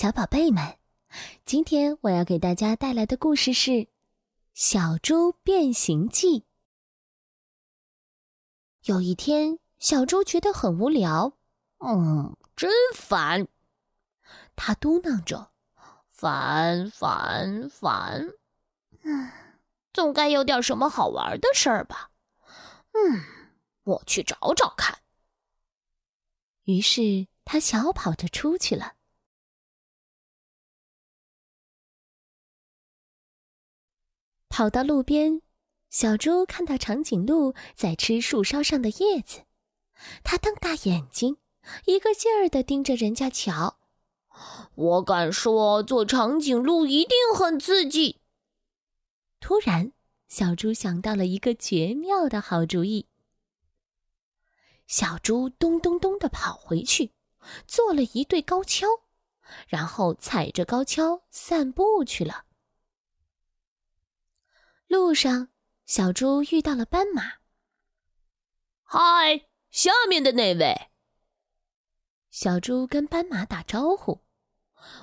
[0.00, 0.78] 小宝贝们，
[1.44, 3.70] 今天我要给大家带来的故事是
[4.54, 6.40] 《小猪变形记》。
[8.84, 11.36] 有一天，小猪觉得很无聊，
[11.80, 13.46] 嗯，真烦。
[14.56, 15.50] 他嘟囔着
[16.10, 18.26] ：“烦烦烦，
[19.02, 19.30] 嗯，
[19.92, 22.10] 总该有点什么好玩的事儿吧？
[22.94, 23.22] 嗯，
[23.82, 25.00] 我去找找看。”
[26.64, 28.94] 于是他小跑着出去了。
[34.50, 35.40] 跑到路边，
[35.88, 39.44] 小猪看到长颈鹿在吃树梢上的叶子，
[40.24, 41.38] 它瞪大眼睛，
[41.86, 43.78] 一个劲儿的盯着人家瞧。
[44.74, 48.20] 我敢说，做长颈鹿一定很刺激。
[49.38, 49.92] 突然，
[50.28, 53.06] 小猪想到了一个绝妙的好主意。
[54.88, 57.12] 小猪咚咚咚的跑回去，
[57.68, 58.86] 做了一对高跷，
[59.68, 62.46] 然后踩着高跷散步去了。
[64.90, 65.50] 路上，
[65.86, 67.34] 小猪遇到了斑马。
[68.82, 70.90] 嗨，下面的那位。
[72.28, 74.22] 小猪跟斑马打招呼：“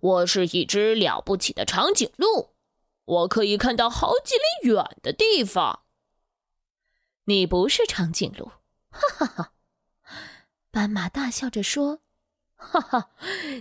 [0.00, 2.50] 我是一只了不起的长颈鹿，
[3.06, 5.84] 我可以看到好几里远的地方。”
[7.24, 8.52] 你不是长颈鹿，
[8.90, 9.52] 哈哈哈！
[10.70, 12.00] 斑马大笑着说
[12.54, 13.10] ：“哈哈，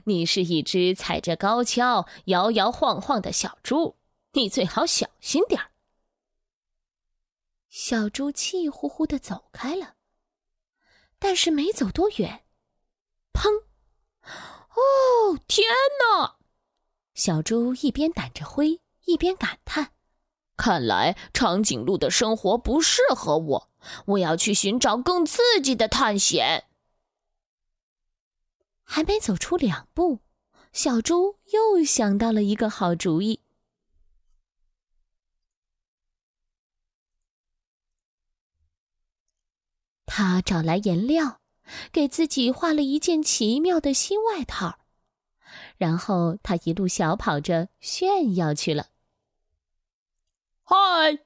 [0.03, 3.95] 你是一只踩着高跷摇摇晃晃的小猪，
[4.33, 5.67] 你最好小心点儿。”
[7.69, 9.95] 小猪气呼呼的走开了，
[11.19, 12.43] 但是没走多远，
[13.31, 13.63] 砰！
[14.23, 15.67] 哦，天
[15.99, 16.37] 哪！
[17.13, 19.91] 小猪一边掸着灰，一边感叹
[20.57, 23.69] ：“看来长颈鹿的生活不适合我，
[24.07, 26.65] 我要去寻找更刺激的探险。”
[28.83, 30.21] 还没走出两步，
[30.73, 33.41] 小猪又想到了一个好主意。
[40.11, 41.39] 他找来颜料，
[41.91, 44.79] 给自己画了一件奇妙的新外套，
[45.77, 48.87] 然后他一路小跑着炫耀去了。
[50.63, 51.19] 嗨，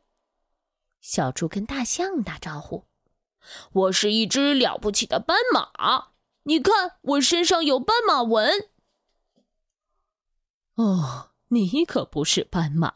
[1.00, 2.84] 小猪跟大象打招呼
[3.72, 6.12] ：“我是一只了不起的斑马，
[6.44, 8.70] 你看我身上有斑马纹。”
[10.76, 12.94] 哦，你可不是斑马。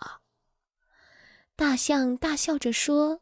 [1.55, 3.21] 大象大笑着说。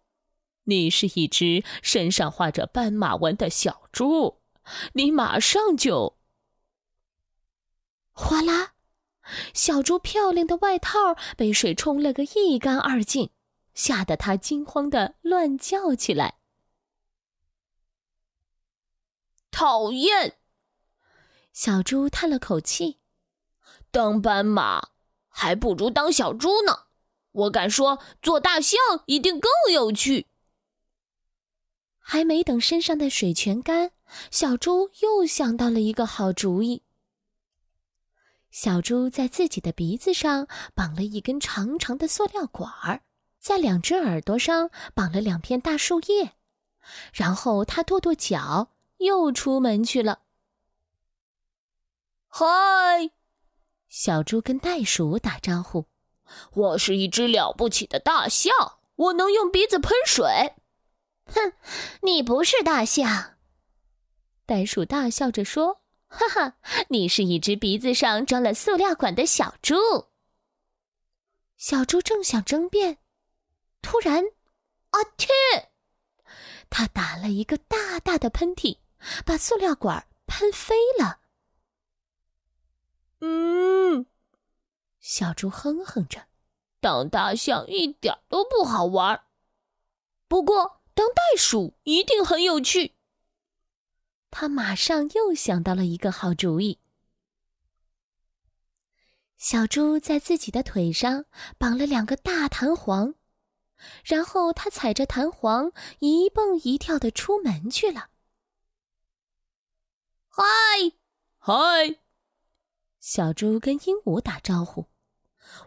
[0.66, 4.42] 你是一只身上画着斑马纹的小猪，
[4.94, 6.18] 你马上就……
[8.12, 8.74] 哗啦！
[9.54, 13.32] 小猪漂亮的外套被水冲了个一干二净，
[13.74, 16.40] 吓得它惊慌的乱叫起来。
[19.50, 20.38] 讨厌！
[21.52, 23.00] 小猪叹了口气
[23.90, 24.90] ：“当斑马
[25.28, 26.86] 还不如当小猪呢。
[27.32, 30.28] 我敢说，做大象一定更有趣。”
[32.08, 33.92] 还没等身上的水全干，
[34.30, 36.84] 小猪又想到了一个好主意。
[38.52, 43.02] 小猪在自己的鼻子上绑了一根长长的塑料管儿，
[43.40, 46.34] 在两只耳朵上绑了两片大树叶，
[47.12, 50.20] 然后他跺跺脚，又出门去了。
[52.28, 53.10] 嗨，
[53.90, 55.88] 小猪跟袋鼠打招呼
[56.54, 58.54] ：“我是一只了不起的大象，
[58.96, 60.54] 我能用鼻子喷水。”
[61.26, 61.54] 哼，
[62.02, 63.36] 你不是大象。
[64.46, 66.58] 袋鼠大笑着说：“哈哈，
[66.90, 69.76] 你是一只鼻子上装了塑料管的小猪。”
[71.58, 73.00] 小猪正想争辩，
[73.82, 74.24] 突然，
[74.92, 75.28] 啊嚏！
[76.70, 78.78] 他打了一个大大的喷嚏，
[79.26, 81.22] 把塑料管喷飞了。
[83.22, 84.06] 嗯，
[85.00, 86.28] 小猪哼哼着
[86.80, 89.24] ：“当大象一点都不好玩。”
[90.30, 90.82] 不过。
[90.96, 92.96] 当袋鼠一定很有趣。
[94.32, 96.80] 他马上又想到了一个好主意。
[99.38, 101.26] 小猪在自己的腿上
[101.58, 103.14] 绑了两个大弹簧，
[104.04, 108.10] 然后他踩着弹簧一蹦一跳的出门去了。
[110.30, 110.44] 嗨，
[111.38, 112.00] 嗨！
[113.00, 114.88] 小猪跟鹦鹉打招呼：“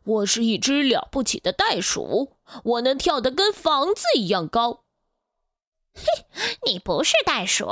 [0.05, 4.87] 我是一只了不起的袋鼠，我能跳得跟房子一样高。”
[5.99, 7.67] 嘿， 你不是袋鼠！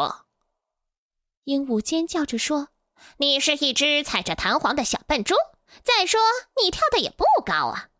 [1.44, 2.68] 鹦鹉尖叫着说
[3.18, 5.34] ：“你是一只踩着弹簧的小笨猪。
[5.84, 6.20] 再说，
[6.62, 7.90] 你跳的也不高啊！”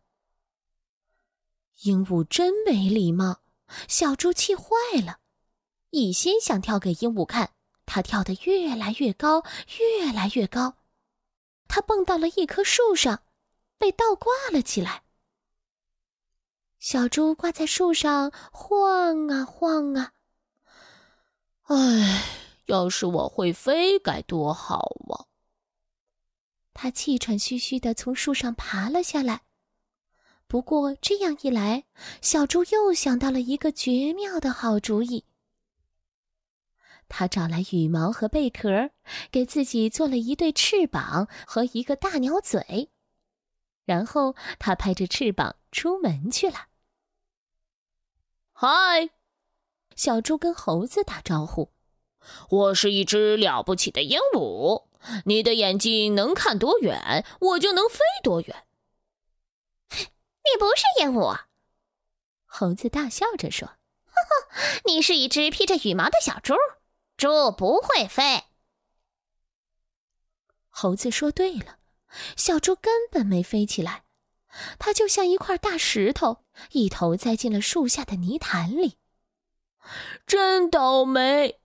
[1.83, 3.41] 鹦鹉真没礼貌，
[3.87, 4.71] 小猪气坏
[5.05, 5.19] 了，
[5.91, 7.51] 一心想跳给鹦鹉看。
[7.85, 9.45] 它跳得越来越高，
[9.79, 10.75] 越来越高，
[11.69, 13.23] 它蹦到了一棵树上，
[13.77, 15.03] 被倒挂了起来。
[16.79, 20.11] 小猪挂在树上晃啊晃啊。
[21.67, 22.23] 唉，
[22.67, 25.27] 要是我会飞该多好啊！
[26.73, 29.41] 它气喘吁吁的从树上爬了下来。
[30.47, 31.83] 不过这样一来，
[32.21, 35.25] 小猪又想到了一个绝妙的好主意。
[37.09, 38.91] 他找来羽毛和贝壳，
[39.29, 42.91] 给自己做了一对翅膀和一个大鸟嘴，
[43.83, 46.67] 然后他拍着翅膀出门去了。
[48.53, 49.09] 嗨，
[49.97, 51.71] 小猪跟猴子打招呼
[52.49, 54.85] ：“我是一只了不起的鹦鹉，
[55.25, 58.65] 你的眼睛能看多远，我就能飞多远。”
[59.89, 61.39] 你不是鹦鹉，
[62.45, 63.67] 猴子大笑着说
[64.05, 66.53] ：“呵呵，你是一只披着羽毛的小猪。”
[67.17, 68.43] 猪不会飞。
[70.69, 71.79] 猴子说对了，
[72.35, 74.03] 小猪根本没飞起来，
[74.77, 78.99] 它就像一块大石头，一头栽进了树下的泥潭里。
[80.25, 81.59] 真倒霉！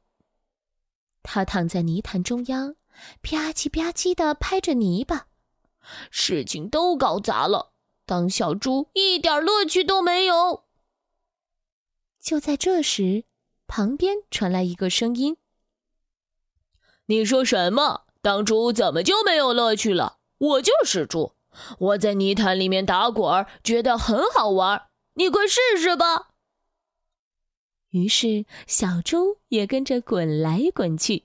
[1.23, 2.75] 他躺在泥潭中央，
[3.21, 5.29] 吧唧吧唧的拍着泥巴，
[6.11, 7.73] 事情都搞砸了，
[8.07, 10.65] 当小猪一点乐趣都没有。
[12.21, 13.25] 就在这时，
[13.67, 15.37] 旁边传来一个声音。
[17.07, 18.05] 你说什么？
[18.21, 20.19] 当猪怎么就没有乐趣了？
[20.39, 21.35] 我就是猪，
[21.79, 24.89] 我在泥潭里面打滚，觉得很好玩。
[25.15, 26.32] 你快试试吧。
[27.93, 31.25] 于是小猪也跟着滚来滚去。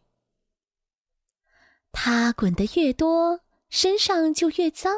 [1.92, 4.94] 它滚得越多，身上就越脏；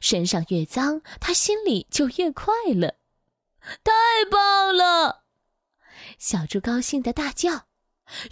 [0.00, 2.96] 身上越脏，它心里就越快乐。
[3.84, 3.92] 太
[4.30, 5.24] 棒了！
[6.18, 7.66] 小猪高兴的大叫。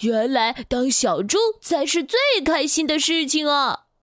[0.01, 3.87] 原来当小猪才是最开心的事情啊！